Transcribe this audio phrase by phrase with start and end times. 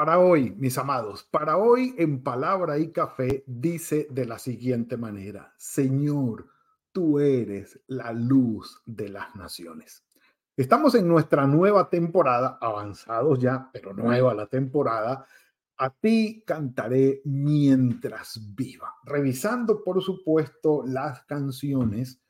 [0.00, 5.52] Para hoy, mis amados, para hoy en palabra y café dice de la siguiente manera,
[5.58, 6.46] Señor,
[6.90, 10.02] tú eres la luz de las naciones.
[10.56, 15.26] Estamos en nuestra nueva temporada, avanzados ya, pero nueva la temporada.
[15.76, 22.22] A ti cantaré mientras viva, revisando por supuesto las canciones,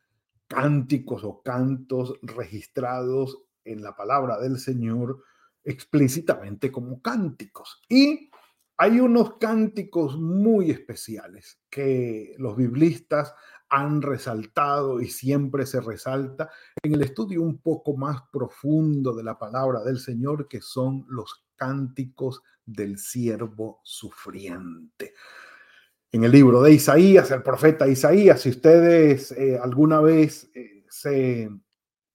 [0.48, 5.22] cánticos o cantos registrados en la palabra del Señor
[5.70, 7.82] explícitamente como cánticos.
[7.88, 8.30] Y
[8.76, 13.34] hay unos cánticos muy especiales que los biblistas
[13.68, 16.50] han resaltado y siempre se resalta
[16.82, 21.44] en el estudio un poco más profundo de la palabra del Señor, que son los
[21.56, 25.14] cánticos del siervo sufriente.
[26.10, 31.48] En el libro de Isaías, el profeta Isaías, si ustedes eh, alguna vez eh, se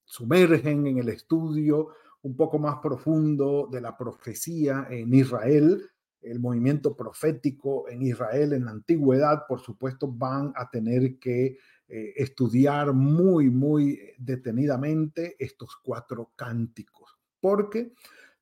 [0.03, 1.89] sumergen en el estudio
[2.25, 5.79] un poco más profundo de la profecía en Israel,
[6.21, 12.13] el movimiento profético en Israel en la antigüedad, por supuesto, van a tener que eh,
[12.15, 17.93] estudiar muy, muy detenidamente estos cuatro cánticos, porque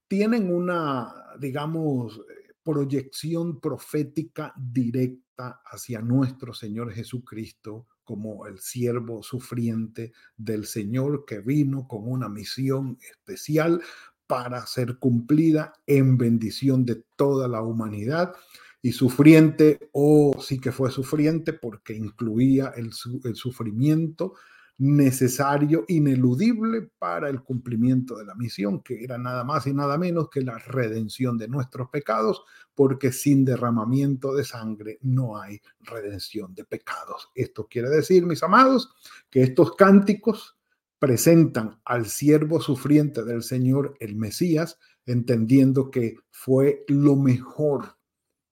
[0.07, 2.21] tienen una, digamos,
[2.63, 11.87] proyección profética directa hacia nuestro Señor Jesucristo como el siervo sufriente del Señor que vino
[11.87, 13.81] con una misión especial
[14.27, 18.33] para ser cumplida en bendición de toda la humanidad.
[18.81, 22.91] Y sufriente, o sí que fue sufriente porque incluía el,
[23.23, 24.33] el sufrimiento
[24.77, 30.29] necesario, ineludible para el cumplimiento de la misión, que era nada más y nada menos
[30.29, 36.65] que la redención de nuestros pecados, porque sin derramamiento de sangre no hay redención de
[36.65, 37.29] pecados.
[37.35, 38.93] Esto quiere decir, mis amados,
[39.29, 40.57] que estos cánticos
[40.97, 47.97] presentan al siervo sufriente del Señor, el Mesías, entendiendo que fue lo mejor,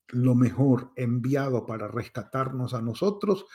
[0.10, 3.46] lo mejor enviado para rescatarnos a nosotros,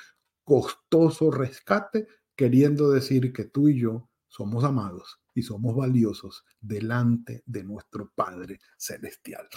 [0.45, 2.07] costoso rescate
[2.37, 8.61] queriendo decir que tú y yo somos amados y somos valiosos delante de nuestro Padre
[8.77, 9.49] Celestial.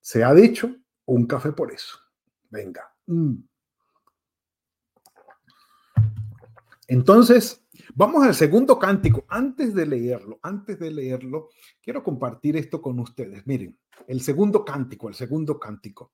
[0.00, 0.74] Se ha dicho
[1.06, 1.98] un café por eso.
[2.48, 2.82] Venga.
[3.06, 3.34] Mm.
[6.86, 7.64] Entonces,
[7.94, 9.24] vamos al segundo cántico.
[9.28, 13.46] Antes de leerlo, antes de leerlo, quiero compartir esto con ustedes.
[13.46, 13.78] Miren,
[14.08, 16.12] el segundo cántico, el segundo cántico.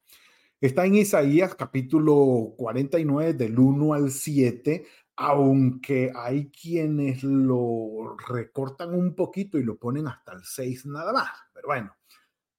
[0.60, 9.14] Está en Isaías capítulo 49 del 1 al 7 aunque hay quienes lo recortan un
[9.14, 11.30] poquito y lo ponen hasta el 6 nada más.
[11.54, 11.96] Pero bueno,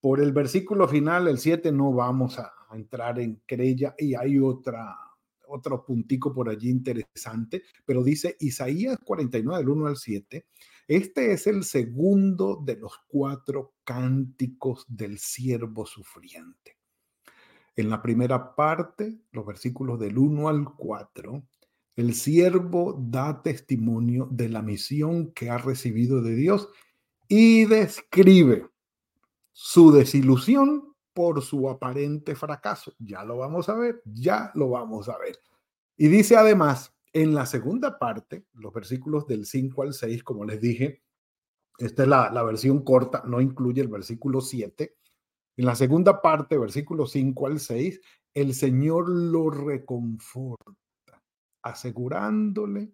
[0.01, 4.93] por el versículo final, el 7, no vamos a, entrar en querella y hay otra,
[5.47, 10.45] otro puntico por allí interesante, pero dice Isaías 49, del 1 al 7,
[10.89, 16.77] este es el segundo de los cuatro cánticos del siervo sufriente.
[17.77, 21.43] En la primera parte, los versículos del 1 al 4,
[21.97, 26.69] el siervo da testimonio de la misión que ha recibido de Dios
[27.27, 28.69] y describe
[29.51, 32.93] su desilusión por su aparente fracaso.
[32.99, 35.39] Ya lo vamos a ver, ya lo vamos a ver.
[35.97, 40.61] Y dice además, en la segunda parte, los versículos del 5 al 6, como les
[40.61, 41.01] dije,
[41.79, 44.95] esta es la, versión corta, no incluye el versículo 7.
[45.57, 47.99] En la segunda parte, versículo 5 al 6,
[48.35, 50.86] el Señor lo reconforta
[51.67, 52.91] asegurándole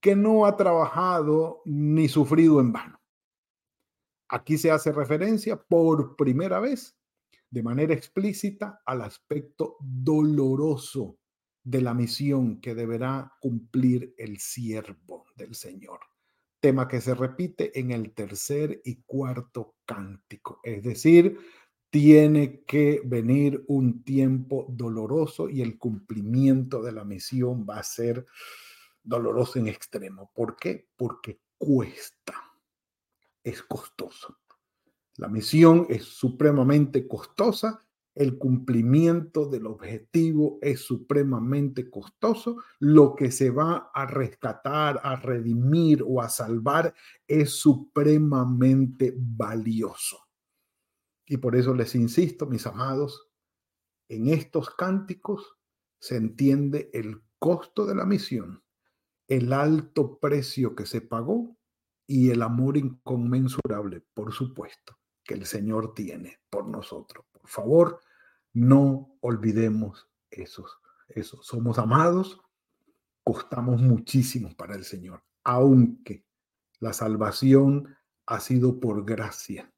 [0.00, 3.00] que no ha trabajado ni sufrido en vano.
[4.28, 6.96] Aquí se hace referencia por primera vez,
[7.50, 11.18] de manera explícita, al aspecto doloroso
[11.64, 16.00] de la misión que deberá cumplir el siervo del Señor.
[16.60, 21.38] Tema que se repite en el tercer y cuarto cántico, es decir,
[21.90, 28.26] tiene que venir un tiempo doloroso y el cumplimiento de la misión va a ser
[29.02, 30.30] doloroso en extremo.
[30.34, 30.88] ¿Por qué?
[30.96, 32.34] Porque cuesta,
[33.42, 34.38] es costoso.
[35.16, 37.80] La misión es supremamente costosa,
[38.14, 46.04] el cumplimiento del objetivo es supremamente costoso, lo que se va a rescatar, a redimir
[46.06, 46.94] o a salvar
[47.26, 50.27] es supremamente valioso.
[51.28, 53.24] Y por eso les insisto, mis amados,
[54.10, 55.58] En estos cánticos
[56.00, 58.64] se entiende el costo de la misión,
[59.26, 61.58] el alto precio que se pagó
[62.06, 67.26] y el amor inconmensurable, por supuesto, que el Señor tiene por nosotros.
[67.30, 68.00] Por favor,
[68.54, 70.78] no olvidemos esos,
[71.08, 71.42] eso.
[71.42, 72.40] Somos amados,
[73.22, 76.24] costamos muchísimo para el Señor, aunque
[76.80, 77.94] la salvación
[78.24, 79.70] ha sido por gracia.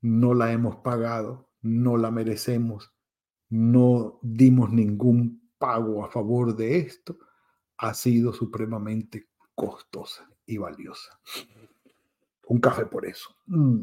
[0.00, 2.92] No la hemos pagado, no la merecemos,
[3.48, 7.18] no dimos ningún pago a favor de esto,
[7.78, 11.18] ha sido supremamente costosa y valiosa.
[12.46, 13.34] Un café por eso.
[13.46, 13.80] Mm.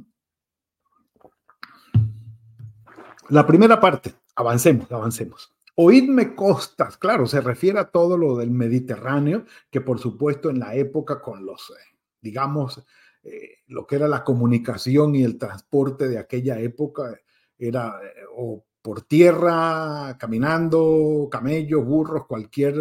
[3.29, 5.51] La primera parte, avancemos, avancemos.
[5.75, 10.75] Oídme costas, claro, se refiere a todo lo del Mediterráneo, que por supuesto en la
[10.75, 12.85] época con los, eh, digamos,
[13.25, 17.19] eh, lo que era la comunicación y el transporte de aquella época
[17.57, 22.75] era eh, o por tierra, caminando, camellos, burros, cualquier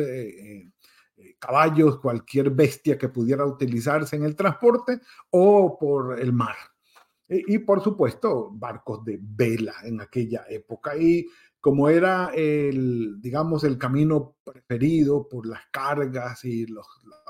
[1.38, 5.00] caballos, cualquier bestia que pudiera utilizarse en el transporte,
[5.30, 6.56] o por el mar.
[7.28, 10.96] Y, por supuesto, barcos de vela en aquella época.
[10.96, 11.26] Y
[11.60, 16.82] como era el, digamos, el camino preferido por las cargas y la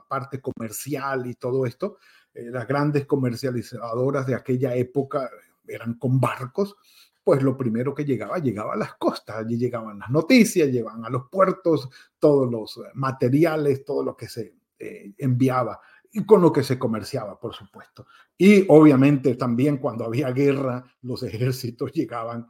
[0.08, 1.98] parte comercial y todo esto,
[2.34, 5.30] eh, las grandes comercializadoras de aquella época
[5.66, 6.76] eran con barcos,
[7.22, 11.10] pues lo primero que llegaba, llegaba a las costas, allí llegaban las noticias, llegaban a
[11.10, 11.88] los puertos,
[12.18, 15.80] todos los materiales, todo lo que se eh, enviaba
[16.12, 18.06] y con lo que se comerciaba, por supuesto.
[18.36, 22.46] Y obviamente también cuando había guerra, los ejércitos llegaban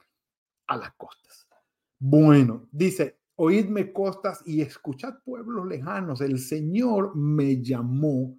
[0.67, 1.47] a las costas.
[1.99, 8.37] Bueno, dice, oídme costas y escuchad pueblos lejanos, el Señor me llamó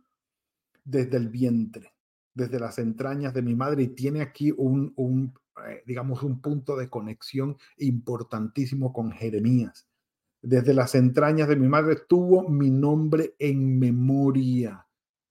[0.86, 1.94] desde el vientre,
[2.34, 5.34] desde las entrañas de mi madre y tiene aquí un,
[5.68, 9.88] eh, digamos, un punto de conexión importantísimo con Jeremías.
[10.42, 14.86] Desde las entrañas de mi madre tuvo mi nombre en memoria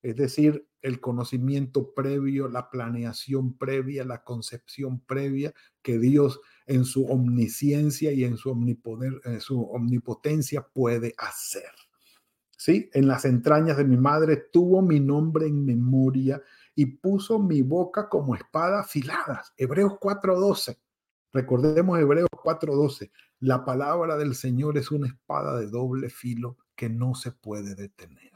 [0.05, 7.07] es decir, el conocimiento previo, la planeación previa, la concepción previa que Dios en su
[7.07, 11.71] omnisciencia y en su, omnipoder, en su omnipotencia puede hacer.
[12.65, 12.89] ¿Sí?
[12.95, 16.41] En las entrañas de mi madre tuvo mi nombre en memoria
[16.75, 19.53] y puso mi boca como espada afiladas.
[19.59, 20.79] Hebreos 4:12.
[21.31, 23.11] Recordemos Hebreos 4:12.
[23.41, 28.33] La palabra del Señor es una espada de doble filo que no se puede detener.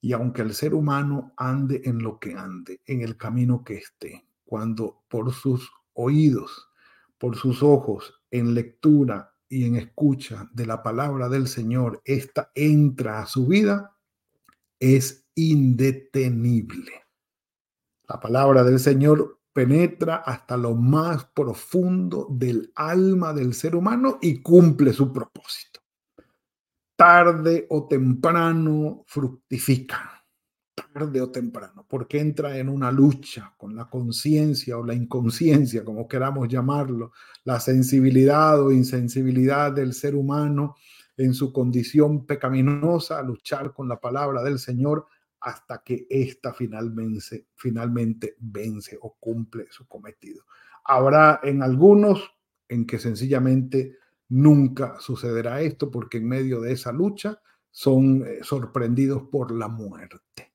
[0.00, 4.26] Y aunque el ser humano ande en lo que ande, en el camino que esté,
[4.44, 6.72] cuando por sus oídos,
[7.18, 13.20] por sus ojos, en lectura y en escucha de la palabra del Señor, esta entra
[13.20, 13.96] a su vida,
[14.78, 16.92] es indetenible.
[18.08, 24.42] La palabra del Señor penetra hasta lo más profundo del alma del ser humano y
[24.42, 25.80] cumple su propósito
[26.96, 30.15] tarde o temprano fructifica,
[30.76, 36.06] tarde o temprano, porque entra en una lucha con la conciencia o la inconsciencia, como
[36.06, 37.12] queramos llamarlo,
[37.44, 40.76] la sensibilidad o insensibilidad del ser humano
[41.16, 45.06] en su condición pecaminosa, a luchar con la palabra del Señor
[45.40, 50.44] hasta que ésta finalmente, finalmente vence o cumple su cometido.
[50.84, 52.30] Habrá en algunos
[52.68, 53.96] en que sencillamente
[54.28, 57.40] Nunca sucederá esto porque en medio de esa lucha
[57.70, 60.52] son eh, sorprendidos por la muerte.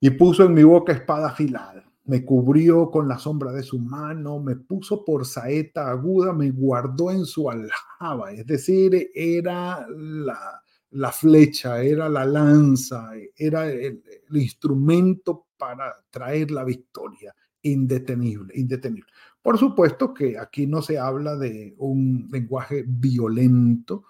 [0.00, 4.38] Y puso en mi boca espada afilada, me cubrió con la sombra de su mano,
[4.40, 11.12] me puso por saeta aguda, me guardó en su aljaba, es decir, era la, la
[11.12, 17.34] flecha, era la lanza, era el, el, instrumento para traer la victoria.
[17.62, 19.10] Indetenible, indetenible.
[19.42, 24.04] Por supuesto que aquí no se habla de un lenguaje violento,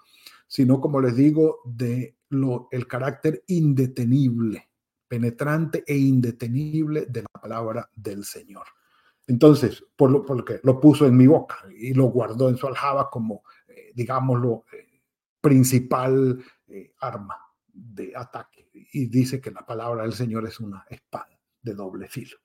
[0.47, 4.66] sino, como les digo, de lo, el carácter indetenible,
[5.07, 8.65] penetrante e indetenible de la palabra del Señor.
[9.27, 12.65] Entonces, por lo, por que lo puso en mi boca y lo guardó en su
[12.65, 15.01] aljaba como, eh, digámoslo, eh,
[15.41, 17.37] principal eh, arma
[17.67, 18.69] de ataque.
[18.73, 22.37] Y dice que la palabra del Señor es una espada de doble filo.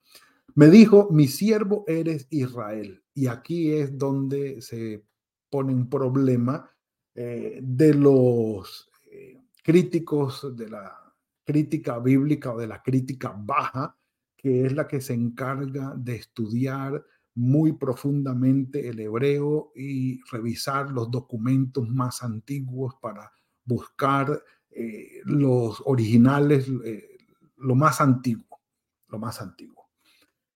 [0.54, 3.02] Me dijo, mi siervo eres Israel.
[3.14, 5.04] Y aquí es donde se
[5.48, 6.68] pone un problema
[7.14, 8.90] de los
[9.62, 11.01] críticos de la
[11.44, 13.96] crítica bíblica o de la crítica baja,
[14.36, 21.10] que es la que se encarga de estudiar muy profundamente el hebreo y revisar los
[21.10, 23.32] documentos más antiguos para
[23.64, 26.68] buscar eh, los originales,
[27.56, 28.60] lo más antiguo,
[29.08, 29.82] lo más antiguo.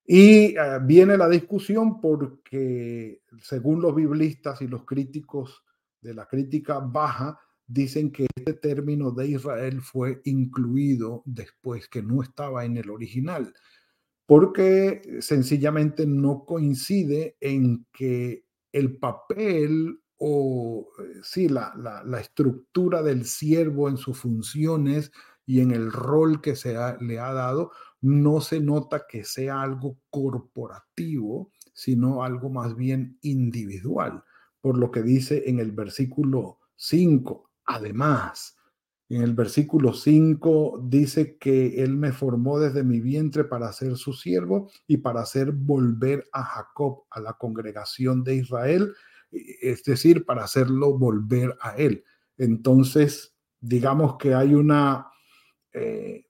[0.09, 5.65] Y eh, viene la discusión porque, según los biblistas y los críticos
[5.99, 12.23] de la crítica baja, dicen que este término de Israel fue incluido después, que no
[12.23, 13.53] estaba en el original,
[14.25, 23.25] porque sencillamente no coincide en que el papel o eh, sí, la, la, estructura del
[23.25, 25.11] siervo en sus funciones
[25.45, 27.71] y en el rol que se le ha dado,
[28.01, 34.23] no se nota que sea algo corporativo, sino algo más bien individual,
[34.59, 37.46] por lo que dice en el versículo 5.
[37.67, 38.57] Además,
[39.09, 44.13] en el versículo 5 dice que Él me formó desde mi vientre para ser su
[44.13, 48.93] siervo y para hacer volver a Jacob, a la congregación de Israel,
[49.31, 52.03] es decir, para hacerlo volver a Él.
[52.37, 55.07] Entonces, digamos que hay una,
[55.73, 56.25] eh,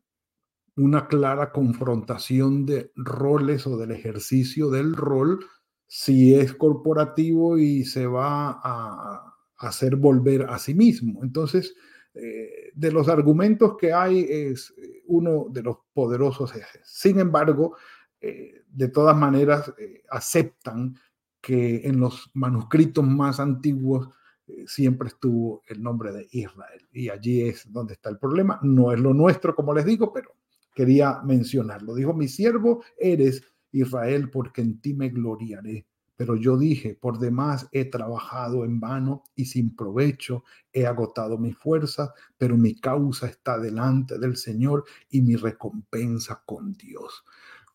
[0.76, 5.40] una clara confrontación de roles o del ejercicio del rol
[5.88, 9.27] si es corporativo y se va a,
[9.58, 11.24] hacer volver a sí mismo.
[11.24, 11.76] Entonces,
[12.14, 16.82] eh, de los argumentos que hay es eh, uno de los poderosos ejes.
[16.86, 17.76] Sin embargo,
[18.20, 19.72] de todas maneras,
[20.10, 20.96] aceptan
[21.40, 24.10] que en los manuscritos más antiguos
[24.48, 26.82] eh, siempre estuvo el nombre de Israel.
[26.92, 28.60] Y allí es donde está el problema.
[28.64, 30.36] No es lo nuestro, como les digo, pero
[30.74, 31.94] quería mencionarlo.
[31.96, 35.87] Dijo, mi siervo eres Israel, porque en ti me gloriaré.
[36.18, 40.44] Pero yo dije, por demás he trabajado en vano y sin provecho,
[40.74, 46.74] he agotado mi fuerza, pero mi causa está delante del Señor y mi recompensa con
[46.74, 47.24] Dios.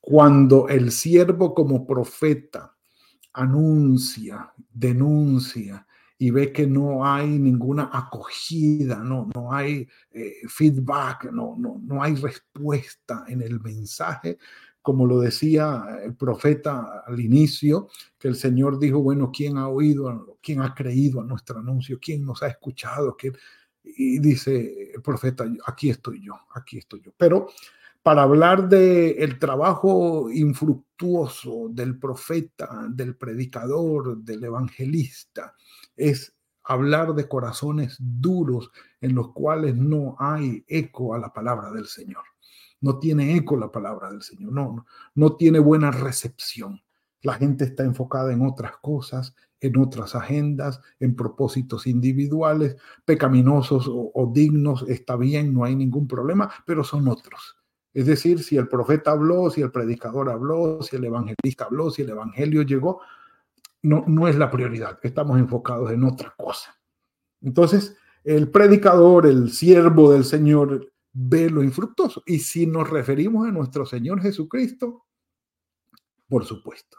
[0.00, 2.74] Cuando el siervo como profeta
[3.32, 5.86] anuncia, denuncia
[6.18, 12.02] y ve que no hay ninguna acogida, no, no hay eh, feedback, no, no, no
[12.02, 14.38] hay respuesta en el mensaje,
[14.82, 20.38] como lo decía el profeta al inicio, que el Señor dijo, bueno, ¿quién ha oído,
[20.42, 21.98] quién ha creído a nuestro anuncio?
[22.00, 23.16] ¿Quién nos ha escuchado?
[23.84, 27.12] Y dice el profeta, aquí estoy yo, aquí estoy yo.
[27.16, 27.48] Pero
[28.02, 35.54] para hablar del el trabajo infructuoso del profeta, del predicador, del evangelista.
[35.96, 36.34] Es
[36.64, 38.70] hablar de corazones duros
[39.00, 42.24] en los cuales no hay eco a la palabra del Señor.
[42.82, 46.82] No tiene eco la palabra del Señor, no, no, tiene buena recepción.
[47.22, 54.12] La gente está enfocada en otras cosas, en otras agendas, en propósitos individuales, pecaminosos o,
[54.14, 57.56] o dignos, está bien, no hay ningún problema, pero son otros
[57.94, 62.02] es decir, si el profeta habló, si el predicador habló, si el evangelista habló, si
[62.02, 63.02] el evangelio llegó,
[63.82, 64.98] no, no es la prioridad.
[65.02, 66.74] Estamos enfocados en otra cosa.
[67.42, 72.22] Entonces, el predicador, el siervo del Señor, ve lo infructuoso.
[72.26, 75.06] Y si nos referimos a nuestro Señor Jesucristo,
[76.28, 76.98] por supuesto.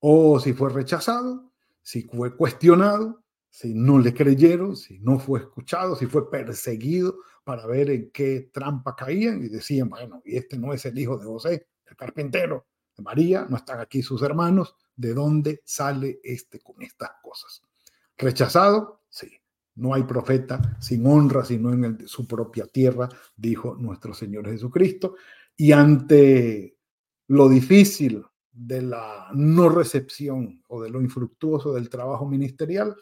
[0.00, 1.52] O si fue rechazado,
[1.82, 7.66] si fue cuestionado, si no le creyeron, si no fue escuchado, si fue perseguido para
[7.66, 11.24] ver en qué trampa caían y decían, bueno, y este no es el hijo de
[11.24, 16.82] José, el carpintero, de María, no están aquí sus hermanos, ¿de dónde sale este con
[16.82, 17.62] estas cosas?
[18.16, 18.97] Rechazado.
[19.78, 25.14] No hay profeta sin honra, sino en su propia tierra, dijo nuestro Señor Jesucristo.
[25.56, 26.76] Y ante
[27.28, 32.96] lo difícil de la no recepción o de lo infructuoso del trabajo ministerial,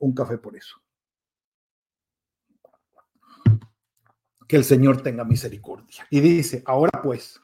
[0.00, 0.76] un café por eso.
[4.48, 6.04] Que el Señor tenga misericordia.
[6.10, 7.40] Y dice, ahora pues,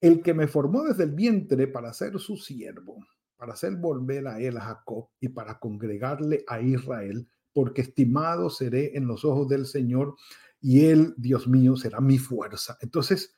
[0.00, 3.04] el que me formó desde el vientre para ser su siervo,
[3.36, 8.96] para hacer volver a él a Jacob y para congregarle a Israel, porque estimado seré
[8.96, 10.16] en los ojos del Señor
[10.60, 12.76] y él, Dios mío, será mi fuerza.
[12.80, 13.36] Entonces,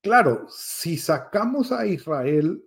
[0.00, 2.62] claro, si sacamos a Israel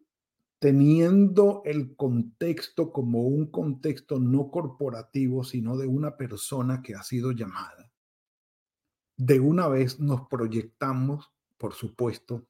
[0.59, 7.31] teniendo el contexto como un contexto no corporativo, sino de una persona que ha sido
[7.31, 7.91] llamada.
[9.15, 12.45] De una vez nos proyectamos, por supuesto,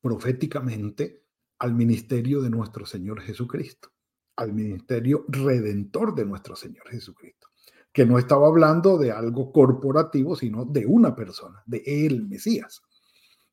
[0.00, 1.24] proféticamente
[1.58, 3.91] al ministerio de nuestro Señor Jesucristo,
[4.36, 7.48] al ministerio redentor de nuestro Señor Jesucristo,
[7.92, 12.82] que no estaba hablando de algo corporativo, sino de una persona, de el Mesías.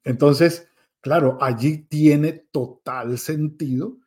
[0.03, 0.69] Entonces,
[1.01, 4.00] Claro, allí tiene total sentido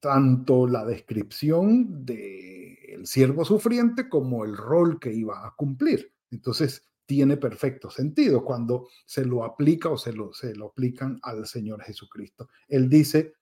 [0.00, 6.12] tanto la descripción del siervo sufriente como el rol que iba a cumplir.
[6.30, 11.46] Entonces, tiene perfecto sentido cuando se lo aplica o se lo, se lo aplican al
[11.46, 12.48] Señor Jesucristo.
[12.68, 13.34] Él dice,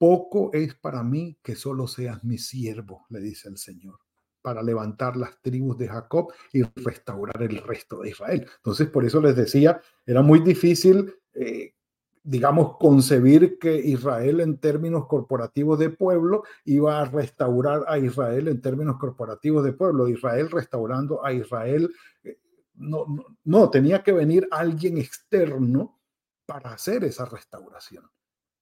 [0.00, 3.98] poco es para mí que solo seas mi siervo, le dice el Señor,
[4.40, 8.46] para levantar las tribus de Jacob y restaurar el resto de Israel.
[8.56, 11.74] Entonces, por eso les decía, era muy difícil eh,
[12.22, 18.60] digamos, concebir que Israel en términos corporativos de pueblo iba a restaurar a Israel en
[18.60, 21.90] términos corporativos de pueblo, Israel restaurando a Israel.
[22.22, 22.38] Eh,
[22.74, 25.98] no, no, no tenía que venir alguien externo
[26.46, 28.04] para hacer esa restauración,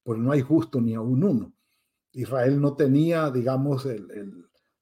[0.02, 1.52] porque no hay justo ni aún uno.
[2.12, 3.87] Israel no tenía, digamos,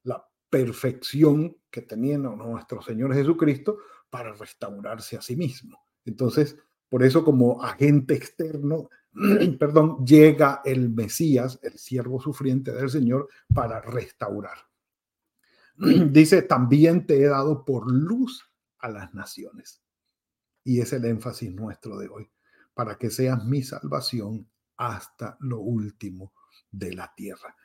[0.03, 3.77] la perfección que tenía nuestro Señor Jesucristo
[4.09, 5.79] para restaurarse a sí mismo.
[6.05, 6.57] Entonces,
[6.89, 8.89] por eso como agente externo,
[9.59, 14.57] perdón, llega el Mesías, el siervo sufriente del Señor, para restaurar.
[15.77, 19.81] Dice, también te he dado por luz a las naciones.
[20.63, 22.29] Y es el énfasis nuestro de hoy,
[22.73, 26.33] para que seas mi salvación hasta lo último
[26.71, 27.55] de la tierra.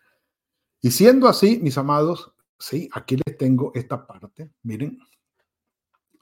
[0.81, 4.99] Y siendo así, mis amados, sí, aquí les tengo esta parte, miren,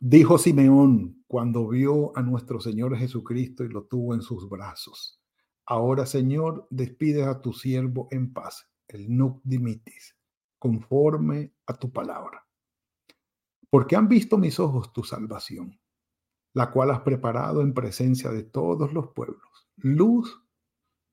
[0.02, 5.20] Dijo Simeón cuando vio a nuestro Señor Jesucristo y lo tuvo en sus brazos.
[5.66, 10.16] Ahora, Señor, despides a tu siervo en paz, el nuc dimitis,
[10.58, 12.46] conforme a tu palabra.
[13.68, 15.78] Porque han visto mis ojos tu salvación,
[16.54, 20.42] la cual has preparado en presencia de todos los pueblos, luz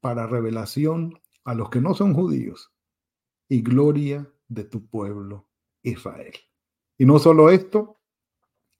[0.08, 2.72] para revelación a los que no son judíos
[3.50, 5.50] y gloria de tu pueblo
[5.84, 6.34] Israel.
[6.98, 7.98] Y no solo esto,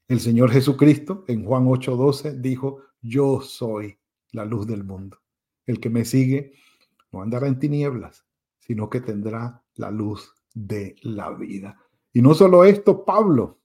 [0.08, 4.00] el Señor Jesucristo en Juan 8:12 dijo, yo soy
[4.32, 5.18] la luz del mundo.
[5.66, 6.54] El que me sigue
[7.12, 8.26] no andará en tinieblas,
[8.60, 11.78] sino que tendrá la luz de la vida.
[12.14, 13.60] Y no solo esto, Pablo,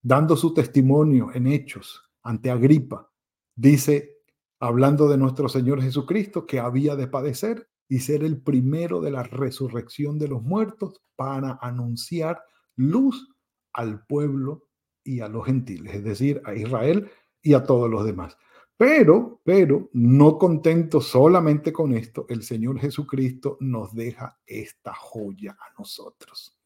[0.00, 3.10] dando su testimonio en hechos ante Agripa,
[3.56, 4.19] dice,
[4.60, 9.22] hablando de nuestro Señor Jesucristo, que había de padecer y ser el primero de la
[9.22, 12.40] resurrección de los muertos para anunciar
[12.76, 13.34] luz
[13.72, 14.68] al pueblo
[15.02, 17.10] y a los gentiles, es decir, a Israel
[17.42, 18.36] y a todos los demás.
[18.76, 25.78] Pero, pero, no contento solamente con esto, el Señor Jesucristo nos deja esta joya a
[25.78, 26.58] nosotros.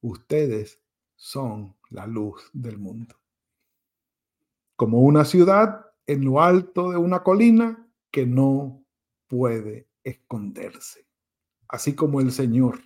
[0.00, 0.80] Ustedes
[1.14, 3.16] son la luz del mundo.
[4.76, 8.84] Como una ciudad en lo alto de una colina que no
[9.26, 11.06] puede esconderse.
[11.68, 12.80] Así como el Señor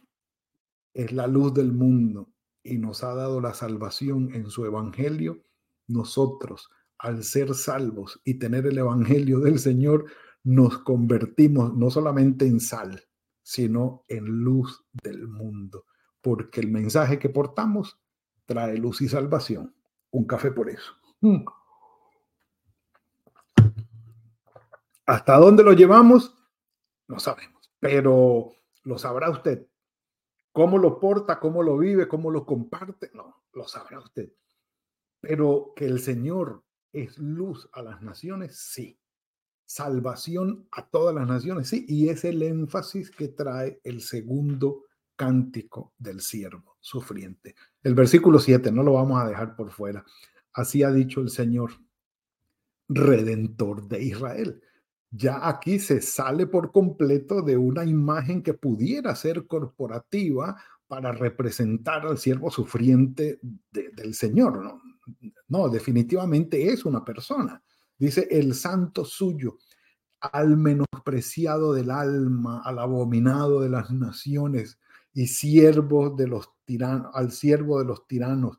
[0.94, 5.42] es la luz del mundo y nos ha dado la salvación en su evangelio,
[5.86, 10.06] nosotros, al ser salvos y tener el evangelio del Señor,
[10.42, 13.02] nos convertimos no solamente en sal,
[13.42, 15.84] sino en luz del mundo,
[16.20, 17.98] porque el mensaje que portamos
[18.46, 19.74] trae luz y salvación.
[20.10, 20.92] Un café por eso.
[21.20, 21.44] Mm.
[25.06, 26.36] ¿Hasta dónde lo llevamos?
[27.08, 28.52] No sabemos, pero
[28.84, 29.66] lo sabrá usted
[30.52, 33.10] ¿Cómo lo porta, cómo lo vive, cómo lo comparte?
[33.14, 34.32] No, lo sabrá usted.
[35.20, 38.98] Pero que el Señor es luz a las naciones, sí.
[39.64, 41.86] Salvación a todas las naciones, sí.
[41.88, 47.54] Y es el énfasis que trae el segundo cántico del siervo sufriente.
[47.84, 50.04] El versículo 7, no lo vamos a dejar por fuera.
[50.52, 51.70] Así ha dicho el Señor,
[52.88, 54.62] redentor de Israel
[55.10, 62.06] ya aquí se sale por completo de una imagen que pudiera ser corporativa para representar
[62.06, 63.40] al siervo sufriente
[63.72, 64.62] del Señor.
[64.62, 64.80] ¿no?
[65.48, 67.62] no, definitivamente es una persona.
[67.98, 69.58] Dice el santo suyo,
[70.20, 74.78] al menospreciado del alma, al abominado de las naciones
[75.12, 78.58] y siervo de los tiranos, al siervo de los tiranos.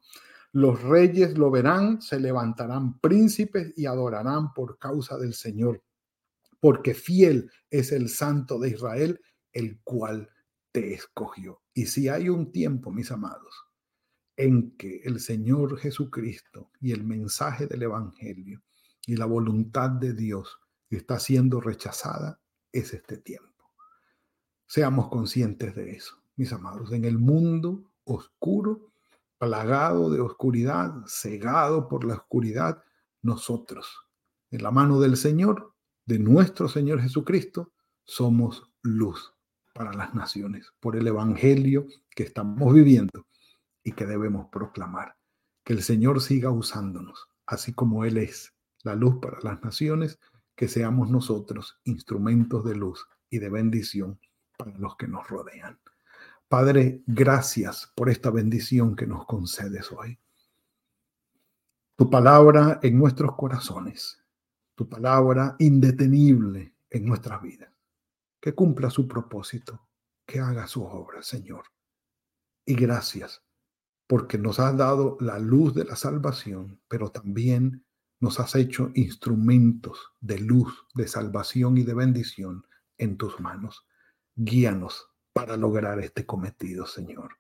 [0.51, 5.81] Los reyes lo verán, se levantarán príncipes y adorarán por causa del Señor
[6.61, 9.19] porque fiel es el Santo de Israel,
[9.51, 10.29] el cual
[10.71, 11.61] te escogió.
[11.73, 13.65] Y si hay un tiempo, mis amados,
[14.37, 18.61] en que el Señor Jesucristo y el mensaje del Evangelio
[19.05, 22.39] y la voluntad de Dios está siendo rechazada,
[22.71, 23.49] es este tiempo.
[24.67, 26.91] Seamos conscientes de eso, mis amados.
[26.91, 28.93] En el mundo oscuro,
[29.37, 32.83] plagado de oscuridad, cegado por la oscuridad,
[33.23, 34.07] nosotros,
[34.51, 35.73] en la mano del Señor,
[36.11, 37.71] de nuestro Señor Jesucristo,
[38.03, 39.33] somos luz
[39.73, 43.27] para las naciones por el Evangelio que estamos viviendo
[43.81, 45.15] y que debemos proclamar.
[45.63, 50.19] Que el Señor siga usándonos, así como Él es la luz para las naciones,
[50.53, 54.19] que seamos nosotros instrumentos de luz y de bendición
[54.57, 55.79] para los que nos rodean.
[56.49, 60.19] Padre, gracias por esta bendición que nos concedes hoy.
[61.95, 64.20] Tu palabra en nuestros corazones
[64.87, 67.69] palabra indetenible en nuestras vidas.
[68.39, 69.87] Que cumpla su propósito,
[70.25, 71.63] que haga su obra, Señor.
[72.65, 73.43] Y gracias
[74.11, 77.85] porque nos has dado la luz de la salvación, pero también
[78.19, 82.67] nos has hecho instrumentos de luz, de salvación y de bendición
[82.97, 83.85] en tus manos.
[84.35, 87.37] Guíanos para lograr este cometido, Señor.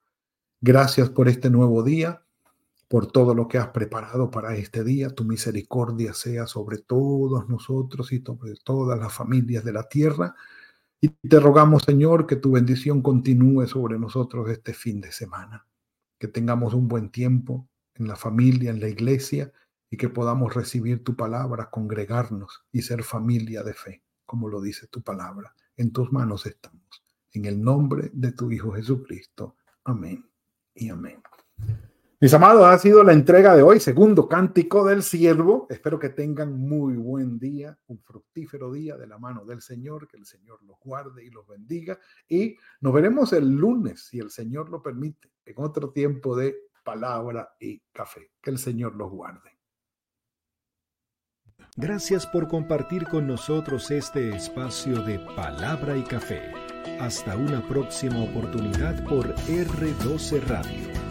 [0.61, 2.25] Gracias por este nuevo día,
[2.91, 5.11] por todo lo que has preparado para este día.
[5.11, 10.35] Tu misericordia sea sobre todos nosotros y sobre todas las familias de la tierra.
[10.99, 15.65] Y te rogamos, Señor, que tu bendición continúe sobre nosotros este fin de semana.
[16.19, 19.53] Que tengamos un buen tiempo en la familia, en la iglesia,
[19.89, 24.87] y que podamos recibir tu palabra, congregarnos y ser familia de fe, como lo dice
[24.87, 25.55] tu palabra.
[25.77, 27.05] En tus manos estamos.
[27.31, 29.55] En el nombre de tu Hijo Jesucristo.
[29.85, 30.29] Amén
[30.75, 31.23] y amén.
[32.21, 35.65] Mis amados, ha sido la entrega de hoy, segundo cántico del siervo.
[35.71, 40.17] Espero que tengan muy buen día, un fructífero día de la mano del Señor, que
[40.17, 41.97] el Señor los guarde y los bendiga.
[42.29, 47.55] Y nos veremos el lunes, si el Señor lo permite, en otro tiempo de palabra
[47.59, 48.29] y café.
[48.39, 49.57] Que el Señor los guarde.
[51.75, 56.53] Gracias por compartir con nosotros este espacio de palabra y café.
[56.99, 61.10] Hasta una próxima oportunidad por R12 Radio.